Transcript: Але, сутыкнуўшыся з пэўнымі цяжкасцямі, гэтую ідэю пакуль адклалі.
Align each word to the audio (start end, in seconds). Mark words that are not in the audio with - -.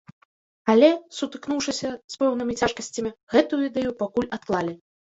Але, 0.73 0.89
сутыкнуўшыся 1.17 1.93
з 2.15 2.19
пэўнымі 2.23 2.59
цяжкасцямі, 2.65 3.15
гэтую 3.37 3.63
ідэю 3.71 3.97
пакуль 4.05 4.31
адклалі. 4.37 4.73